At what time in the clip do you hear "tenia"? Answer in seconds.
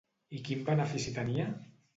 1.19-1.49